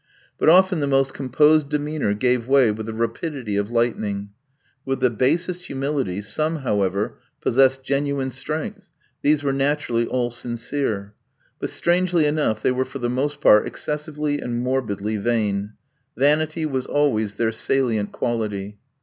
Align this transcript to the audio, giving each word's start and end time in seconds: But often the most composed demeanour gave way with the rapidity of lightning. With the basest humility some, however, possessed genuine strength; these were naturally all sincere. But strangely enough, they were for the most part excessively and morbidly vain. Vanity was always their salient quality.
But 0.39 0.49
often 0.49 0.79
the 0.79 0.87
most 0.87 1.13
composed 1.13 1.69
demeanour 1.69 2.15
gave 2.15 2.47
way 2.47 2.71
with 2.71 2.87
the 2.87 2.93
rapidity 2.95 3.55
of 3.55 3.69
lightning. 3.69 4.31
With 4.83 4.99
the 4.99 5.11
basest 5.11 5.65
humility 5.65 6.23
some, 6.23 6.61
however, 6.65 7.19
possessed 7.39 7.83
genuine 7.83 8.31
strength; 8.31 8.89
these 9.21 9.43
were 9.43 9.53
naturally 9.53 10.07
all 10.07 10.31
sincere. 10.31 11.13
But 11.59 11.69
strangely 11.69 12.25
enough, 12.25 12.63
they 12.63 12.71
were 12.71 12.83
for 12.83 12.97
the 12.97 13.11
most 13.11 13.41
part 13.41 13.67
excessively 13.67 14.39
and 14.41 14.63
morbidly 14.63 15.17
vain. 15.17 15.73
Vanity 16.17 16.65
was 16.65 16.87
always 16.87 17.35
their 17.35 17.51
salient 17.51 18.11
quality. 18.11 18.79